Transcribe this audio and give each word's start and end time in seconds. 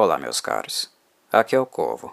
Olá, 0.00 0.16
meus 0.16 0.40
caros. 0.40 0.88
Aqui 1.32 1.56
é 1.56 1.60
o 1.60 1.66
Corvo. 1.66 2.12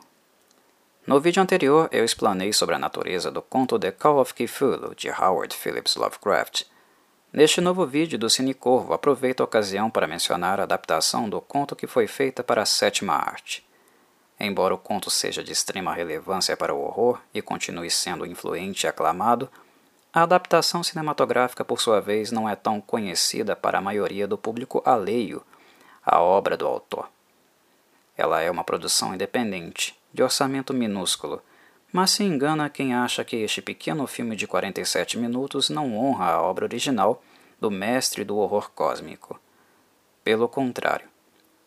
No 1.06 1.20
vídeo 1.20 1.40
anterior, 1.40 1.88
eu 1.92 2.04
explanei 2.04 2.52
sobre 2.52 2.74
a 2.74 2.80
natureza 2.80 3.30
do 3.30 3.44
conto 3.44 3.78
The 3.78 3.92
Call 3.92 4.20
of 4.20 4.34
Cthulhu, 4.34 4.96
de 4.96 5.08
Howard 5.12 5.56
Phillips 5.56 5.96
Lovecraft. 5.96 6.64
Neste 7.32 7.62
novo 7.62 7.86
vídeo 7.86 8.18
do 8.18 8.28
Cine 8.28 8.56
Corvo, 8.56 8.92
aproveito 8.92 9.42
a 9.42 9.44
ocasião 9.44 9.92
para 9.92 10.08
mencionar 10.08 10.60
a 10.60 10.64
adaptação 10.64 11.30
do 11.30 11.40
conto 11.40 11.76
que 11.76 11.86
foi 11.86 12.08
feita 12.08 12.44
para 12.44 12.64
a 12.64 12.66
sétima 12.66 13.14
arte. 13.14 13.64
Embora 14.40 14.74
o 14.74 14.80
conto 14.80 15.12
seja 15.12 15.44
de 15.44 15.52
extrema 15.52 15.94
relevância 15.94 16.58
para 16.58 16.74
o 16.74 16.82
horror 16.82 17.22
e 17.36 17.40
continue 17.40 17.92
sendo 17.92 18.26
influente 18.26 18.86
e 18.86 18.88
aclamado, 18.88 19.48
a 20.12 20.24
adaptação 20.24 20.82
cinematográfica, 20.82 21.64
por 21.64 21.80
sua 21.80 22.02
vez, 22.02 22.32
não 22.32 22.50
é 22.50 22.56
tão 22.56 22.82
conhecida 22.82 23.56
para 23.56 23.78
a 23.78 23.82
maioria 23.82 24.28
do 24.28 24.40
público 24.40 24.82
alheio 24.84 25.44
à 26.04 26.20
obra 26.20 26.58
do 26.58 26.66
autor. 26.66 27.14
Ela 28.18 28.42
é 28.42 28.50
uma 28.50 28.64
produção 28.64 29.14
independente, 29.14 29.98
de 30.14 30.24
orçamento 30.24 30.74
minúsculo, 30.74 31.42
mas 31.92 32.12
se 32.12 32.24
engana 32.24 32.70
quem 32.70 32.94
acha 32.94 33.24
que 33.24 33.38
este 33.38 33.62
pequeno 33.62 34.08
filme 34.08 34.36
de 34.36 34.48
47 34.48 35.18
minutos 35.18 35.70
não 35.70 35.98
honra 35.98 36.32
a 36.32 36.42
obra 36.42 36.66
original 36.66 37.22
do 37.60 37.72
mestre 37.72 38.24
do 38.24 38.38
horror 38.38 38.70
cósmico. 38.72 39.40
Pelo 40.24 40.48
contrário, 40.48 41.08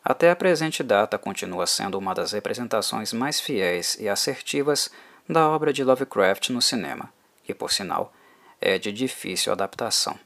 até 0.04 0.30
a 0.30 0.36
presente 0.36 0.82
data 0.82 1.18
continua 1.18 1.66
sendo 1.66 1.98
uma 1.98 2.14
das 2.14 2.32
representações 2.32 3.12
mais 3.12 3.40
fiéis 3.40 3.96
e 4.00 4.08
assertivas 4.08 4.90
da 5.28 5.48
obra 5.48 5.72
de 5.72 5.84
Lovecraft 5.84 6.50
no 6.50 6.62
cinema, 6.62 7.12
que, 7.44 7.54
por 7.54 7.70
sinal, 7.70 8.12
é 8.60 8.78
de 8.78 8.90
difícil 8.90 9.52
adaptação. 9.52 10.18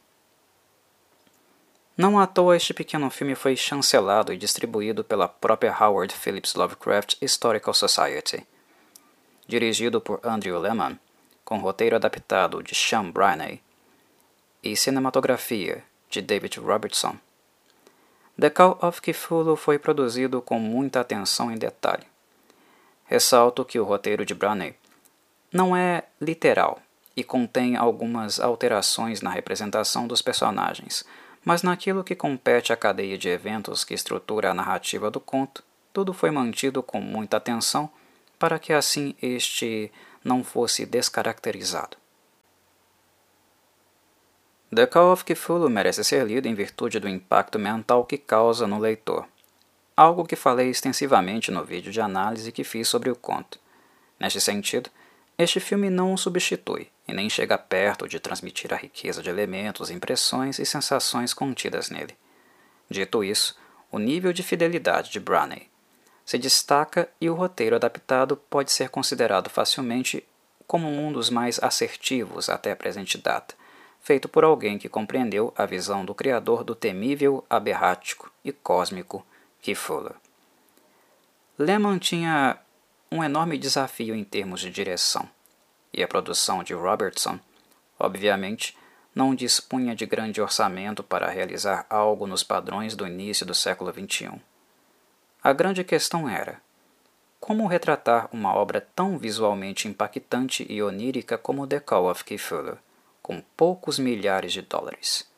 Não 2.03 2.19
à 2.19 2.27
toa 2.27 2.57
este 2.57 2.75
pequeno 2.75 3.09
filme 3.11 3.37
foi 3.37 3.55
chancelado 3.55 4.33
e 4.33 4.37
distribuído 4.37 5.05
pela 5.05 5.29
própria 5.29 5.73
Howard 5.73 6.13
Phillips 6.13 6.57
Lovecraft 6.57 7.15
Historical 7.23 7.73
Society. 7.73 8.45
Dirigido 9.47 10.01
por 10.01 10.19
Andrew 10.25 10.59
Lehman, 10.59 10.99
com 11.45 11.59
roteiro 11.59 11.95
adaptado 11.95 12.61
de 12.61 12.75
Sean 12.75 13.09
Briney 13.09 13.63
e 14.65 14.75
cinematografia 14.75 15.85
de 16.11 16.21
David 16.21 16.59
Robertson. 16.59 17.19
The 18.37 18.51
Call 18.51 18.81
of 18.83 19.01
Cthulhu 19.01 19.55
foi 19.55 19.79
produzido 19.79 20.43
com 20.43 20.59
muita 20.59 20.99
atenção 21.03 21.53
em 21.53 21.57
detalhe. 21.57 22.05
Ressalto 23.05 23.65
que 23.65 23.79
o 23.79 23.85
roteiro 23.85 24.27
de 24.27 24.35
Briney 24.35 24.75
não 25.53 25.77
é 25.77 26.03
literal 26.21 26.83
e 27.17 27.23
contém 27.23 27.77
algumas 27.77 28.41
alterações 28.41 29.21
na 29.21 29.31
representação 29.31 30.09
dos 30.09 30.21
personagens, 30.21 31.05
mas 31.45 31.63
naquilo 31.63 32.05
que 32.05 32.15
compete 32.15 32.73
à 32.73 32.77
cadeia 32.77 33.19
de 33.19 33.29
eventos 33.29 33.85
que 33.85 33.95
estrutura 33.95 34.51
a 34.51 34.55
narrativa 34.55 35.11
do 35.11 35.21
conto, 35.21 35.63
tudo 35.93 36.13
foi 36.13 36.31
mantido 36.31 36.83
com 36.83 37.01
muita 37.01 37.37
atenção 37.37 37.91
para 38.39 38.59
que 38.59 38.73
assim 38.73 39.15
este 39.21 39.91
não 40.25 40.45
fosse 40.45 40.87
descaracterizado. 40.87 41.97
The 44.75 44.87
Call 44.87 45.13
of 45.13 45.25
Cthulhu 45.25 45.69
merece 45.69 46.03
ser 46.03 46.27
lido 46.27 46.49
em 46.49 46.55
virtude 46.55 46.99
do 46.99 47.09
impacto 47.09 47.59
mental 47.59 48.05
que 48.07 48.17
causa 48.17 48.67
no 48.67 48.79
leitor, 48.79 49.27
algo 49.97 50.25
que 50.25 50.37
falei 50.37 50.71
extensivamente 50.71 51.51
no 51.51 51.65
vídeo 51.65 51.93
de 51.93 52.01
análise 52.01 52.53
que 52.53 52.65
fiz 52.65 52.89
sobre 52.89 53.11
o 53.11 53.17
conto. 53.17 53.59
Neste 54.19 54.41
sentido, 54.41 54.89
este 55.37 55.61
filme 55.61 55.91
não 55.91 56.15
o 56.15 56.19
substitui 56.19 56.92
e 57.07 57.13
nem 57.13 57.29
chega 57.29 57.59
perto 57.59 58.09
de 58.09 58.21
transmitir 58.21 58.73
a 58.73 58.77
riqueza 58.77 59.23
de 59.23 59.29
elementos, 59.29 59.91
impressões 59.91 60.59
e 60.59 60.67
sensações 60.67 61.35
contidas 61.35 61.91
nele. 61.91 62.17
Dito 62.89 63.25
isso, 63.25 63.57
o 63.91 63.99
nível 63.99 64.33
de 64.33 64.43
fidelidade 64.43 65.11
de 65.11 65.21
Branney 65.21 65.69
se 66.25 66.39
destaca 66.39 67.09
e 67.21 67.29
o 67.29 67.35
roteiro 67.35 67.77
adaptado 67.77 68.37
pode 68.37 68.71
ser 68.71 68.89
considerado 68.89 69.51
facilmente 69.51 70.25
como 70.67 70.89
um 70.89 71.13
dos 71.13 71.29
mais 71.29 71.63
assertivos 71.63 72.49
até 72.49 72.73
a 72.73 72.77
presente 72.77 73.19
data, 73.19 73.55
feito 74.01 74.29
por 74.29 74.45
alguém 74.45 74.79
que 74.79 74.89
compreendeu 74.89 75.53
a 75.57 75.67
visão 75.67 76.05
do 76.05 76.15
criador 76.15 76.65
do 76.65 76.75
temível, 76.75 77.45
aberrático 77.51 78.33
e 78.45 78.53
cósmico 78.53 79.27
Kifula. 79.61 80.15
Lehman 81.59 81.99
tinha 81.99 82.59
um 83.11 83.23
enorme 83.23 83.59
desafio 83.59 84.15
em 84.15 84.25
termos 84.25 84.61
de 84.61 84.71
direção, 84.71 85.29
e 85.93 86.03
a 86.03 86.09
produção 86.09 86.63
de 86.63 86.75
Robertson, 86.75 87.39
obviamente, 87.99 88.77
não 89.15 89.35
dispunha 89.35 89.95
de 89.95 90.07
grande 90.07 90.41
orçamento 90.41 91.03
para 91.03 91.31
realizar 91.31 91.87
algo 91.91 92.27
nos 92.27 92.43
padrões 92.43 92.97
do 92.97 93.07
início 93.07 93.45
do 93.45 93.55
século 93.55 93.93
XXI. 93.93 94.41
A 95.43 95.53
grande 95.53 95.85
questão 95.85 96.29
era: 96.29 96.61
como 97.39 97.67
retratar 97.67 98.29
uma 98.33 98.55
obra 98.55 98.81
tão 98.95 99.19
visualmente 99.19 99.89
impactante 99.89 100.65
e 100.71 100.83
onírica 100.83 101.37
como 101.37 101.67
The 101.67 101.81
Call 101.81 102.11
of 102.11 102.25
Cthulhu, 102.25 102.79
com 103.21 103.43
poucos 103.57 103.99
milhares 103.99 104.53
de 104.53 104.63
dólares? 104.63 105.29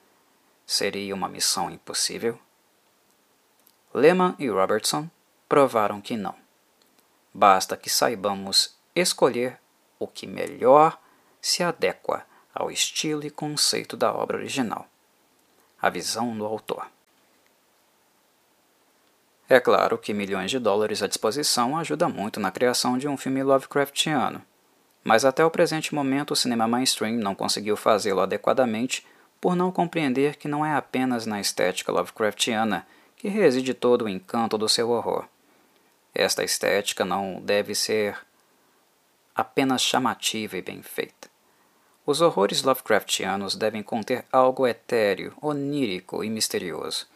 Seria 0.67 1.15
uma 1.15 1.29
missão 1.29 1.71
impossível? 1.71 2.39
Lehman 3.93 4.35
e 4.39 4.49
Robertson 4.49 5.09
provaram 5.49 6.01
que 6.01 6.17
não. 6.17 6.35
Basta 7.33 7.77
que 7.77 7.91
saibamos 7.91 8.77
escolher 8.95 9.59
o 9.99 10.07
que 10.07 10.27
melhor 10.27 10.99
se 11.41 11.63
adequa 11.63 12.25
ao 12.55 12.71
estilo 12.71 13.25
e 13.25 13.31
conceito 13.31 13.97
da 13.97 14.13
obra 14.13 14.37
original. 14.37 14.87
A 15.81 15.91
visão 15.91 16.37
do 16.37 16.45
autor. 16.47 16.87
É 19.49 19.61
claro 19.61 19.99
que 19.99 20.15
milhões 20.15 20.51
de 20.51 20.59
dólares 20.59 21.03
à 21.03 21.07
disposição 21.07 21.77
ajuda 21.77 22.09
muito 22.09 22.41
na 22.41 22.51
criação 22.51 22.97
de 22.97 23.07
um 23.07 23.17
filme 23.17 23.43
Lovecraftiano, 23.43 24.41
mas 25.03 25.25
até 25.25 25.45
o 25.45 25.51
presente 25.51 25.95
momento 25.95 26.31
o 26.31 26.37
cinema 26.37 26.67
mainstream 26.67 27.17
não 27.17 27.35
conseguiu 27.35 27.77
fazê-lo 27.77 28.23
adequadamente 28.23 29.07
por 29.39 29.55
não 29.55 29.71
compreender 29.71 30.37
que 30.37 30.49
não 30.49 30.65
é 30.65 30.75
apenas 30.75 31.27
na 31.27 31.39
estética 31.39 31.93
Lovecraftiana 31.93 32.87
que 33.17 33.29
reside 33.29 33.75
todo 33.75 34.07
o 34.07 34.09
encanto 34.09 34.57
do 34.57 34.69
seu 34.69 34.89
horror. 34.89 35.27
Esta 36.15 36.43
estética 36.43 37.05
não 37.05 37.41
deve 37.43 37.75
ser 37.75 38.17
apenas 39.35 39.83
chamativa 39.83 40.57
e 40.57 40.63
bem 40.63 40.83
feita. 40.83 41.29
Os 42.07 42.21
horrores 42.21 42.63
Lovecraftianos 42.63 43.57
devem 43.57 43.83
conter 43.83 44.25
algo 44.31 44.67
etéreo, 44.67 45.35
onírico 45.41 46.23
e 46.23 46.29
misterioso, 46.29 47.07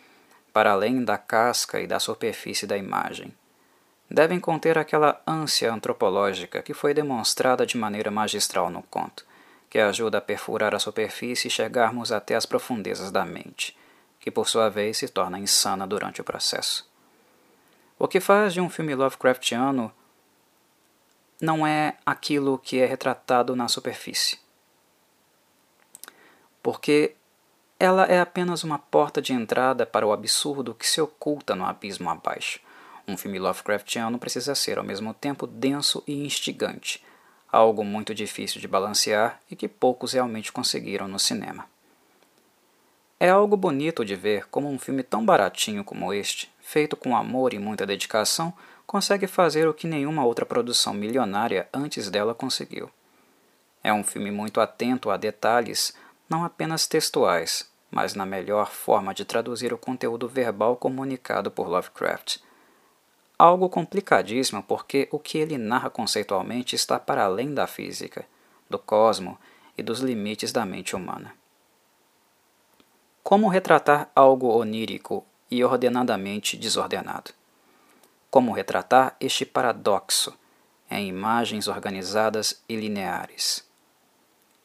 para 0.53 0.73
além 0.73 1.05
da 1.05 1.19
casca 1.19 1.79
e 1.79 1.87
da 1.87 2.01
superfície 2.01 2.67
da 2.67 2.77
imagem. 2.77 3.33
Devem 4.11 4.41
conter 4.41 4.79
aquela 4.79 5.21
ânsia 5.27 5.71
antropológica 5.71 6.63
que 6.63 6.73
foi 6.73 6.95
demonstrada 6.95 7.67
de 7.67 7.77
maneira 7.77 8.11
magistral 8.11 8.71
no 8.71 8.83
conto, 8.85 9.27
que 9.69 9.79
ajuda 9.79 10.17
a 10.17 10.23
perfurar 10.23 10.75
a 10.75 10.79
superfície 10.79 11.49
e 11.49 11.51
chegarmos 11.51 12.11
até 12.11 12.35
as 12.35 12.47
profundezas 12.47 13.11
da 13.11 13.25
mente, 13.27 13.77
que 14.19 14.31
por 14.31 14.49
sua 14.49 14.71
vez 14.71 14.97
se 14.97 15.09
torna 15.09 15.39
insana 15.39 15.87
durante 15.87 16.23
o 16.23 16.25
processo. 16.25 16.89
O 17.99 18.09
que 18.09 18.21
faz 18.21 18.55
de 18.55 18.61
um 18.61 18.71
filme 18.71 18.95
Lovecraftiano 18.95 19.93
não 21.41 21.67
é 21.67 21.97
aquilo 22.05 22.59
que 22.59 22.79
é 22.79 22.87
retratado 22.87 23.55
na 23.55 23.69
superfície. 23.69 24.39
Porque 26.63 27.15
ela 27.79 28.05
é 28.05 28.21
apenas 28.21 28.65
uma 28.65 28.79
porta 28.79 29.23
de 29.23 29.33
entrada 29.33 29.87
para 29.87 30.07
o 30.07 30.13
absurdo 30.13 30.75
que 30.75 30.87
se 30.87 31.01
oculta 31.01 31.55
no 31.55 31.65
abismo 31.65 32.11
abaixo. 32.11 32.61
Um 33.07 33.17
filme 33.17 33.39
Lovecraftiano 33.39 34.19
precisa 34.19 34.55
ser 34.55 34.79
ao 34.79 34.85
mesmo 34.85 35.15
tempo 35.15 35.47
denso 35.47 36.03
e 36.07 36.27
instigante, 36.27 37.03
algo 37.51 37.85
muito 37.85 38.15
difícil 38.15 38.61
de 38.61 38.69
balancear 38.69 39.41
e 39.51 39.57
que 39.57 39.69
poucos 39.69 40.13
realmente 40.13 40.53
conseguiram 40.53 41.07
no 41.07 41.19
cinema. 41.19 41.67
É 43.21 43.31
algo 43.31 43.57
bonito 43.57 44.05
de 44.05 44.15
ver 44.15 44.47
como 44.49 44.69
um 44.69 44.79
filme 44.79 45.03
tão 45.03 45.25
baratinho 45.25 45.83
como 45.83 46.13
este, 46.13 46.53
feito 46.61 46.97
com 46.97 47.17
amor 47.17 47.55
e 47.55 47.59
muita 47.59 47.87
dedicação, 47.87 48.53
consegue 48.89 49.27
fazer 49.27 49.69
o 49.69 49.75
que 49.75 49.87
nenhuma 49.87 50.25
outra 50.25 50.47
produção 50.47 50.95
milionária 50.95 51.69
antes 51.75 52.09
dela 52.11 52.35
conseguiu. 52.35 52.91
É 53.85 53.93
um 53.93 54.03
filme 54.03 54.31
muito 54.31 54.63
atento 54.63 55.11
a 55.11 55.19
detalhes, 55.19 55.93
não 56.27 56.43
apenas 56.43 56.87
textuais, 56.87 57.71
mas 57.91 58.15
na 58.15 58.25
melhor 58.25 58.71
forma 58.71 59.13
de 59.13 59.27
traduzir 59.27 59.75
o 59.75 59.79
conteúdo 59.79 60.27
verbal 60.27 60.75
comunicado 60.75 61.51
por 61.51 61.69
Lovecraft. 61.69 62.39
Algo 63.39 63.69
complicadíssimo 63.69 64.63
porque 64.63 65.07
o 65.13 65.19
que 65.19 65.37
ele 65.37 65.59
narra 65.59 65.91
conceitualmente 65.91 66.75
está 66.75 66.99
para 66.99 67.25
além 67.25 67.53
da 67.53 67.67
física, 67.67 68.25
do 68.71 68.79
cosmo 68.79 69.39
e 69.77 69.83
dos 69.83 70.01
limites 70.01 70.51
da 70.51 70.65
mente 70.65 70.97
humana. 70.97 71.35
Como 73.23 73.49
retratar 73.49 74.11
algo 74.17 74.49
onírico 74.49 75.27
e 75.51 75.63
ordenadamente 75.63 76.57
desordenado? 76.57 77.33
Como 78.31 78.53
retratar 78.53 79.17
este 79.19 79.47
paradoxo 79.47 80.37
em 80.91 81.09
imagens 81.09 81.67
organizadas 81.67 82.63
e 82.69 82.77
lineares? 82.77 83.67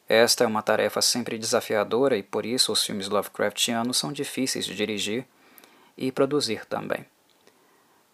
Esta 0.06 0.44
é 0.44 0.46
uma 0.46 0.60
tarefa 0.62 1.00
sempre 1.00 1.38
desafiadora 1.38 2.14
e 2.14 2.22
por 2.22 2.44
isso 2.44 2.70
os 2.70 2.84
filmes 2.84 3.08
Lovecraftianos 3.08 3.96
são 3.96 4.12
difíceis 4.12 4.66
de 4.66 4.74
dirigir 4.74 5.26
e 5.96 6.12
produzir 6.12 6.66
também. 6.66 7.06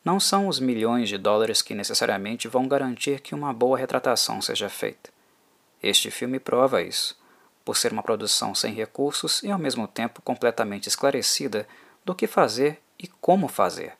não 0.05 0.20
são 0.20 0.47
os 0.47 0.61
milhões 0.61 1.08
de 1.08 1.19
dólares 1.19 1.61
que 1.61 1.75
necessariamente 1.75 2.47
vão 2.47 2.69
garantir 2.69 3.20
que 3.20 3.35
uma 3.35 3.52
boa 3.52 3.76
retratação 3.76 4.41
seja 4.41 4.69
feita. 4.69 5.11
Este 5.82 6.12
filme 6.12 6.38
prova 6.38 6.81
isso, 6.81 7.19
por 7.64 7.76
ser 7.76 7.93
uma 7.93 8.05
produção 8.05 8.55
sem 8.55 8.73
recursos 8.73 9.43
e 9.43 9.50
ao 9.50 9.58
mesmo 9.58 9.88
tempo 9.88 10.23
completamente 10.23 10.88
esclarecida 10.88 11.67
do 12.05 12.14
que 12.14 12.29
fazer 12.29 12.81
e 12.99 13.08
como 13.08 13.49
fazer, 13.49 14.00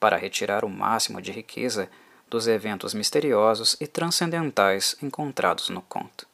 para 0.00 0.16
retirar 0.16 0.64
o 0.64 0.68
máximo 0.68 1.20
de 1.20 1.30
riqueza 1.30 1.88
dos 2.28 2.48
eventos 2.48 2.94
misteriosos 2.94 3.76
e 3.80 3.86
transcendentais 3.86 4.96
encontrados 5.02 5.68
no 5.68 5.82
conto. 5.82 6.26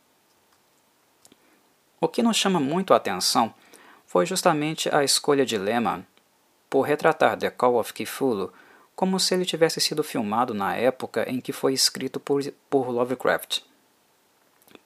O 2.01 2.07
que 2.07 2.23
nos 2.23 2.37
chama 2.37 2.61
muito 2.61 2.95
a 2.95 2.99
atenção 2.99 3.53
foi 4.07 4.25
justamente 4.25 4.95
a 4.95 5.03
escolha 5.03 5.45
de 5.45 5.59
Lehman 5.59 6.07
por 6.71 6.83
retratar 6.83 7.37
The 7.37 7.51
Call 7.51 7.77
of 7.77 7.93
Cthulhu 7.93 8.53
como 8.95 9.21
se 9.21 9.35
ele 9.35 9.45
tivesse 9.45 9.81
sido 9.81 10.03
filmado 10.03 10.55
na 10.55 10.75
época 10.77 11.29
em 11.29 11.41
que 11.41 11.53
foi 11.53 11.75
escrito 11.75 12.19
por, 12.21 12.43
por 12.71 12.89
Lovecraft. 12.89 13.61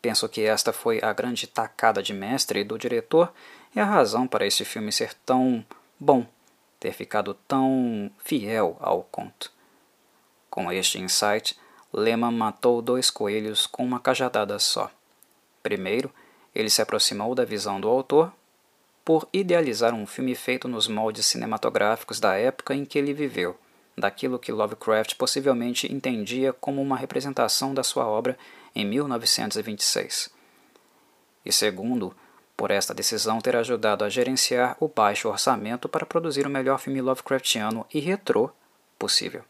Penso 0.02 0.28
que 0.28 0.42
esta 0.42 0.72
foi 0.72 1.00
a 1.02 1.12
grande 1.12 1.46
tacada 1.46 2.02
de 2.02 2.12
mestre 2.12 2.64
do 2.64 2.78
diretor 2.78 3.32
e 3.74 3.78
a 3.78 3.84
razão 3.84 4.26
para 4.26 4.46
este 4.46 4.64
filme 4.64 4.90
ser 4.90 5.14
tão 5.14 5.64
bom, 5.98 6.26
ter 6.80 6.92
ficado 6.92 7.34
tão 7.46 8.10
fiel 8.18 8.76
ao 8.80 9.02
conto. 9.02 9.52
Com 10.48 10.72
este 10.72 10.98
insight, 10.98 11.56
Lehman 11.92 12.32
matou 12.32 12.82
dois 12.82 13.10
coelhos 13.10 13.66
com 13.66 13.84
uma 13.84 14.00
cajadada 14.00 14.58
só. 14.58 14.90
Primeiro, 15.62 16.10
ele 16.54 16.70
se 16.70 16.82
aproximou 16.82 17.34
da 17.34 17.44
visão 17.44 17.80
do 17.80 17.88
autor 17.88 18.32
por 19.04 19.28
idealizar 19.32 19.94
um 19.94 20.06
filme 20.06 20.34
feito 20.34 20.66
nos 20.66 20.88
moldes 20.88 21.26
cinematográficos 21.26 22.18
da 22.18 22.36
época 22.36 22.74
em 22.74 22.84
que 22.84 22.98
ele 22.98 23.12
viveu 23.12 23.56
daquilo 24.00 24.38
que 24.38 24.50
Lovecraft 24.50 25.14
possivelmente 25.16 25.92
entendia 25.92 26.52
como 26.52 26.82
uma 26.82 26.96
representação 26.96 27.72
da 27.72 27.84
sua 27.84 28.06
obra 28.06 28.36
em 28.74 28.84
1926. 28.84 30.30
E 31.44 31.52
segundo, 31.52 32.14
por 32.60 32.70
esta 32.70 32.92
decisão 32.92 33.40
ter 33.40 33.56
ajudado 33.56 34.04
a 34.04 34.10
gerenciar 34.10 34.76
o 34.78 34.86
baixo 34.86 35.30
orçamento 35.30 35.88
para 35.88 36.04
produzir 36.04 36.46
o 36.46 36.50
melhor 36.50 36.78
filme 36.78 37.00
Lovecraftiano 37.00 37.86
e 37.90 38.00
retrô 38.00 38.50
possível. 38.98 39.42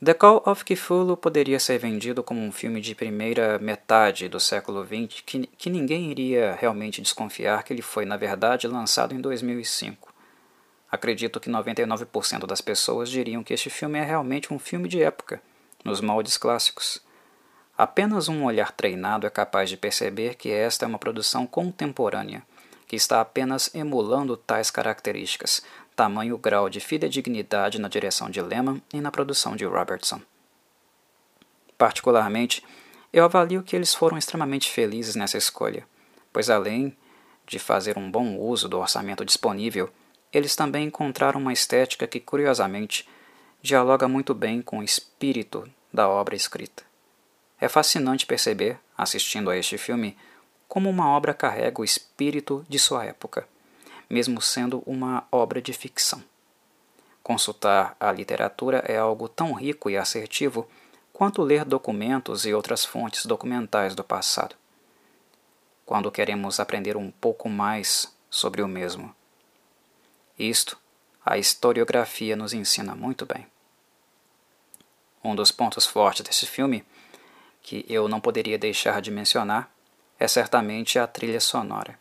The 0.00 0.14
Call 0.14 0.44
of 0.46 0.64
Cthulhu 0.64 1.16
poderia 1.16 1.58
ser 1.58 1.76
vendido 1.76 2.22
como 2.22 2.40
um 2.40 2.52
filme 2.52 2.80
de 2.80 2.94
primeira 2.94 3.58
metade 3.58 4.28
do 4.28 4.38
século 4.38 4.86
XX 4.86 5.20
que, 5.26 5.46
que 5.58 5.68
ninguém 5.68 6.08
iria 6.08 6.54
realmente 6.54 7.02
desconfiar 7.02 7.64
que 7.64 7.72
ele 7.72 7.82
foi, 7.82 8.04
na 8.04 8.16
verdade, 8.16 8.68
lançado 8.68 9.12
em 9.12 9.20
2005. 9.20 10.14
Acredito 10.88 11.40
que 11.40 11.50
99% 11.50 12.46
das 12.46 12.60
pessoas 12.60 13.10
diriam 13.10 13.42
que 13.42 13.52
este 13.52 13.68
filme 13.68 13.98
é 13.98 14.04
realmente 14.04 14.54
um 14.54 14.58
filme 14.60 14.88
de 14.88 15.02
época, 15.02 15.42
nos 15.84 16.00
moldes 16.00 16.38
clássicos. 16.38 17.02
Apenas 17.78 18.28
um 18.28 18.44
olhar 18.44 18.72
treinado 18.72 19.24
é 19.24 19.30
capaz 19.30 19.70
de 19.70 19.76
perceber 19.76 20.34
que 20.34 20.50
esta 20.50 20.84
é 20.84 20.88
uma 20.88 20.98
produção 20.98 21.46
contemporânea, 21.46 22.42
que 22.88 22.96
está 22.96 23.20
apenas 23.20 23.72
emulando 23.72 24.36
tais 24.36 24.68
características, 24.68 25.62
tamanho 25.94 26.36
grau 26.36 26.68
de 26.68 26.80
fidedignidade 26.80 27.80
na 27.80 27.86
direção 27.86 28.28
de 28.28 28.42
Lehman 28.42 28.82
e 28.92 29.00
na 29.00 29.12
produção 29.12 29.54
de 29.54 29.64
Robertson. 29.64 30.20
Particularmente, 31.78 32.64
eu 33.12 33.24
avalio 33.24 33.62
que 33.62 33.76
eles 33.76 33.94
foram 33.94 34.18
extremamente 34.18 34.68
felizes 34.68 35.14
nessa 35.14 35.38
escolha, 35.38 35.86
pois 36.32 36.50
além 36.50 36.96
de 37.46 37.60
fazer 37.60 37.96
um 37.96 38.10
bom 38.10 38.36
uso 38.38 38.68
do 38.68 38.80
orçamento 38.80 39.24
disponível, 39.24 39.88
eles 40.32 40.56
também 40.56 40.88
encontraram 40.88 41.40
uma 41.40 41.52
estética 41.52 42.08
que, 42.08 42.18
curiosamente, 42.18 43.08
dialoga 43.62 44.08
muito 44.08 44.34
bem 44.34 44.60
com 44.60 44.80
o 44.80 44.82
espírito 44.82 45.64
da 45.92 46.08
obra 46.08 46.34
escrita. 46.34 46.87
É 47.60 47.68
fascinante 47.68 48.26
perceber, 48.26 48.78
assistindo 48.96 49.50
a 49.50 49.56
este 49.56 49.76
filme, 49.76 50.16
como 50.68 50.88
uma 50.88 51.08
obra 51.08 51.34
carrega 51.34 51.80
o 51.80 51.84
espírito 51.84 52.64
de 52.68 52.78
sua 52.78 53.04
época, 53.04 53.48
mesmo 54.08 54.40
sendo 54.40 54.82
uma 54.86 55.26
obra 55.32 55.60
de 55.60 55.72
ficção. 55.72 56.22
Consultar 57.22 57.96
a 57.98 58.12
literatura 58.12 58.78
é 58.86 58.96
algo 58.96 59.28
tão 59.28 59.52
rico 59.52 59.90
e 59.90 59.96
assertivo 59.96 60.68
quanto 61.12 61.42
ler 61.42 61.64
documentos 61.64 62.46
e 62.46 62.54
outras 62.54 62.84
fontes 62.84 63.26
documentais 63.26 63.94
do 63.94 64.04
passado. 64.04 64.54
Quando 65.84 66.12
queremos 66.12 66.60
aprender 66.60 66.96
um 66.96 67.10
pouco 67.10 67.48
mais 67.48 68.14
sobre 68.30 68.62
o 68.62 68.68
mesmo, 68.68 69.14
isto 70.38 70.78
a 71.24 71.36
historiografia 71.36 72.36
nos 72.36 72.52
ensina 72.52 72.94
muito 72.94 73.26
bem. 73.26 73.46
Um 75.22 75.34
dos 75.34 75.50
pontos 75.50 75.84
fortes 75.84 76.22
desse 76.22 76.46
filme, 76.46 76.84
que 77.68 77.84
eu 77.86 78.08
não 78.08 78.18
poderia 78.18 78.56
deixar 78.56 79.02
de 79.02 79.10
mencionar, 79.10 79.70
é 80.18 80.26
certamente 80.26 80.98
a 80.98 81.06
trilha 81.06 81.38
sonora. 81.38 81.98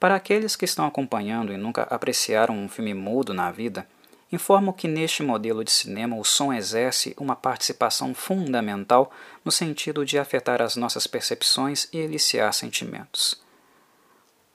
Para 0.00 0.14
aqueles 0.14 0.56
que 0.56 0.64
estão 0.64 0.86
acompanhando 0.86 1.52
e 1.52 1.58
nunca 1.58 1.82
apreciaram 1.82 2.56
um 2.56 2.70
filme 2.70 2.94
mudo 2.94 3.34
na 3.34 3.50
vida, 3.50 3.86
informo 4.32 4.72
que 4.72 4.88
neste 4.88 5.22
modelo 5.22 5.62
de 5.62 5.70
cinema 5.70 6.16
o 6.16 6.24
som 6.24 6.54
exerce 6.54 7.14
uma 7.18 7.36
participação 7.36 8.14
fundamental 8.14 9.12
no 9.44 9.52
sentido 9.52 10.06
de 10.06 10.18
afetar 10.18 10.62
as 10.62 10.74
nossas 10.74 11.06
percepções 11.06 11.86
e 11.92 11.98
eliciar 11.98 12.54
sentimentos. 12.54 13.38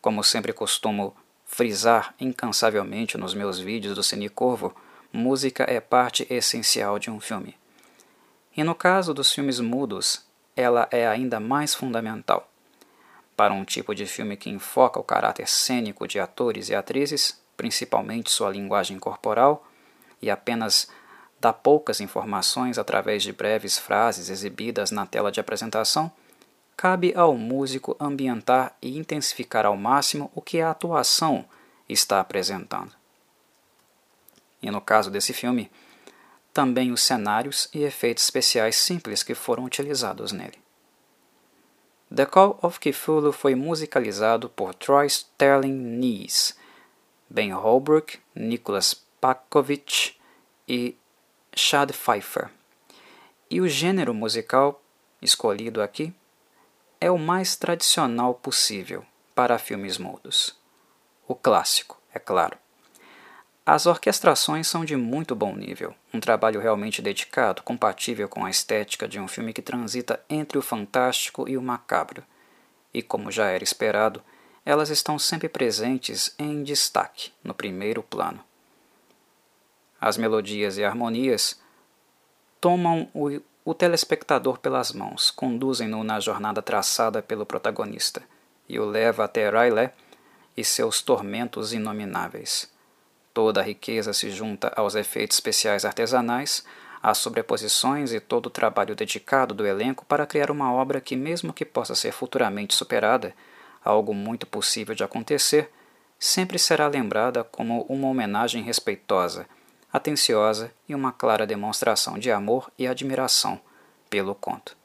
Como 0.01 0.23
sempre 0.23 0.51
costumo 0.51 1.15
frisar 1.45 2.15
incansavelmente 2.19 3.19
nos 3.19 3.35
meus 3.35 3.59
vídeos 3.59 3.93
do 3.93 4.01
Cine 4.01 4.29
Corvo, 4.29 4.75
música 5.13 5.63
é 5.69 5.79
parte 5.79 6.25
essencial 6.27 6.97
de 6.97 7.11
um 7.11 7.19
filme. 7.19 7.55
E 8.57 8.63
no 8.63 8.73
caso 8.73 9.13
dos 9.13 9.31
filmes 9.31 9.59
mudos, 9.59 10.27
ela 10.59 10.87
é 10.91 11.07
ainda 11.07 11.39
mais 11.39 11.73
fundamental. 11.73 12.49
Para 13.35 13.53
um 13.53 13.63
tipo 13.63 13.95
de 13.95 14.05
filme 14.05 14.35
que 14.35 14.49
enfoca 14.49 14.99
o 14.99 15.03
caráter 15.03 15.47
cênico 15.47 16.07
de 16.07 16.19
atores 16.19 16.69
e 16.69 16.75
atrizes, 16.75 17.41
principalmente 17.55 18.29
sua 18.29 18.49
linguagem 18.49 18.99
corporal, 18.99 19.65
e 20.21 20.29
apenas 20.29 20.89
dá 21.39 21.53
poucas 21.53 22.01
informações 22.01 22.77
através 22.77 23.23
de 23.23 23.31
breves 23.31 23.77
frases 23.77 24.29
exibidas 24.29 24.91
na 24.91 25.05
tela 25.05 25.31
de 25.31 25.39
apresentação, 25.39 26.11
cabe 26.75 27.13
ao 27.15 27.35
músico 27.35 27.95
ambientar 27.99 28.75
e 28.81 28.97
intensificar 28.97 29.65
ao 29.65 29.77
máximo 29.77 30.29
o 30.35 30.41
que 30.41 30.59
a 30.59 30.71
atuação 30.71 31.45
está 31.87 32.19
apresentando. 32.19 32.91
E 34.61 34.69
no 34.69 34.81
caso 34.81 35.09
desse 35.09 35.33
filme, 35.33 35.71
também 36.53 36.91
os 36.91 37.03
cenários 37.03 37.69
e 37.73 37.83
efeitos 37.83 38.23
especiais 38.23 38.75
simples 38.75 39.23
que 39.23 39.35
foram 39.35 39.63
utilizados 39.63 40.31
nele. 40.31 40.57
The 42.13 42.25
Call 42.25 42.57
of 42.61 42.79
Cthulhu 42.79 43.31
foi 43.31 43.53
musicalizado 43.53 44.49
por 44.49 44.73
Troy 44.73 45.05
Sterling 45.05 45.71
Nees, 45.71 46.57
Ben 47.29 47.51
Holbrook, 47.51 48.19
Nicholas 48.33 48.95
Pakovich 49.21 50.19
e 50.67 50.97
Chad 51.55 51.91
Pfeiffer. 51.91 52.49
E 53.49 53.61
o 53.61 53.67
gênero 53.67 54.13
musical 54.13 54.81
escolhido 55.21 55.81
aqui 55.81 56.13
é 56.99 57.11
o 57.11 57.17
mais 57.17 57.55
tradicional 57.55 58.33
possível 58.33 59.05
para 59.35 59.59
filmes 59.59 59.97
mudos. 59.97 60.57
O 61.27 61.35
clássico, 61.35 62.01
é 62.13 62.17
claro. 62.17 62.57
As 63.71 63.85
orquestrações 63.85 64.67
são 64.67 64.83
de 64.83 64.95
muito 64.95 65.35
bom 65.35 65.55
nível, 65.55 65.93
um 66.11 66.19
trabalho 66.19 66.59
realmente 66.59 67.03
dedicado, 67.03 67.61
compatível 67.61 68.27
com 68.27 68.43
a 68.43 68.49
estética 68.49 69.07
de 69.07 69.19
um 69.19 69.27
filme 69.27 69.53
que 69.53 69.61
transita 69.61 70.19
entre 70.27 70.57
o 70.57 70.61
fantástico 70.63 71.47
e 71.47 71.55
o 71.55 71.61
macabro. 71.61 72.23
E 72.91 73.03
como 73.03 73.31
já 73.31 73.45
era 73.51 73.63
esperado, 73.63 74.23
elas 74.65 74.89
estão 74.89 75.19
sempre 75.19 75.47
presentes 75.47 76.33
em 76.39 76.63
destaque, 76.63 77.31
no 77.43 77.53
primeiro 77.53 78.01
plano. 78.01 78.43
As 80.01 80.17
melodias 80.17 80.79
e 80.79 80.83
harmonias 80.83 81.61
tomam 82.59 83.07
o 83.13 83.39
o 83.63 83.73
telespectador 83.75 84.57
pelas 84.57 84.91
mãos, 84.91 85.29
conduzem-no 85.29 86.03
na 86.03 86.19
jornada 86.19 86.59
traçada 86.59 87.21
pelo 87.21 87.45
protagonista 87.45 88.23
e 88.67 88.79
o 88.79 88.85
leva 88.85 89.25
até 89.25 89.47
Railé 89.47 89.93
e 90.57 90.63
seus 90.63 91.03
tormentos 91.03 91.71
inomináveis. 91.71 92.78
Toda 93.33 93.61
a 93.61 93.63
riqueza 93.63 94.13
se 94.13 94.29
junta 94.31 94.71
aos 94.75 94.95
efeitos 94.95 95.37
especiais 95.37 95.85
artesanais, 95.85 96.63
às 97.01 97.17
sobreposições 97.17 98.11
e 98.11 98.19
todo 98.19 98.47
o 98.47 98.51
trabalho 98.51 98.95
dedicado 98.95 99.53
do 99.53 99.65
elenco 99.65 100.05
para 100.05 100.25
criar 100.25 100.51
uma 100.51 100.73
obra 100.73 100.99
que, 100.99 101.15
mesmo 101.15 101.53
que 101.53 101.63
possa 101.63 101.95
ser 101.95 102.11
futuramente 102.11 102.75
superada, 102.75 103.33
algo 103.83 104.13
muito 104.13 104.45
possível 104.45 104.93
de 104.93 105.03
acontecer, 105.03 105.71
sempre 106.19 106.59
será 106.59 106.87
lembrada 106.87 107.43
como 107.43 107.83
uma 107.83 108.07
homenagem 108.07 108.61
respeitosa 108.61 109.45
atenciosa 109.91 110.71
e 110.87 110.93
uma 110.93 111.11
clara 111.11 111.47
demonstração 111.47 112.17
de 112.17 112.31
amor 112.31 112.71
e 112.77 112.87
admiração 112.87 113.59
pelo 114.09 114.35
conto. 114.35 114.77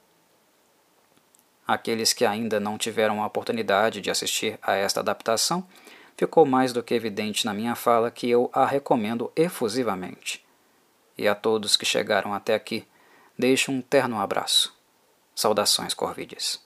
Aqueles 1.66 2.12
que 2.12 2.26
ainda 2.26 2.58
não 2.58 2.76
tiveram 2.76 3.22
a 3.22 3.26
oportunidade 3.26 4.00
de 4.00 4.10
assistir 4.10 4.58
a 4.62 4.74
esta 4.74 5.00
adaptação, 5.00 5.66
ficou 6.16 6.46
mais 6.46 6.72
do 6.72 6.82
que 6.82 6.94
evidente 6.94 7.44
na 7.44 7.52
minha 7.52 7.74
fala 7.74 8.10
que 8.10 8.28
eu 8.28 8.50
a 8.52 8.64
recomendo 8.64 9.30
efusivamente. 9.36 10.44
e 11.16 11.28
a 11.28 11.34
todos 11.34 11.76
que 11.76 11.84
chegaram 11.86 12.34
até 12.34 12.54
aqui, 12.54 12.84
deixo 13.38 13.70
um 13.70 13.80
terno 13.80 14.18
abraço. 14.18 14.76
Saudações, 15.34 15.94
Corvides. 15.94 16.63